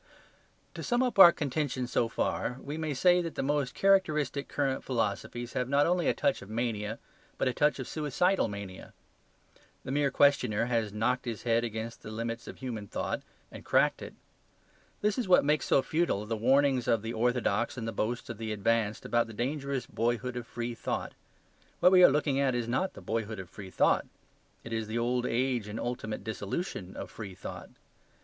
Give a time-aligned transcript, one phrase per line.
[0.73, 4.83] To sum up our contention so far, we may say that the most characteristic current
[4.83, 6.97] philosophies have not only a touch of mania,
[7.37, 8.93] but a touch of suicidal mania.
[9.83, 14.01] The mere questioner has knocked his head against the limits of human thought; and cracked
[14.01, 14.15] it.
[15.01, 18.39] This is what makes so futile the warnings of the orthodox and the boasts of
[18.39, 21.13] the advanced about the dangerous boyhood of free thought.
[21.79, 24.07] What we are looking at is not the boyhood of free thought;
[24.63, 27.69] it is the old age and ultimate dissolution of free thought.